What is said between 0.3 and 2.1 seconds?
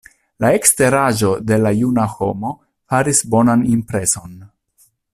La eksteraĵo de la juna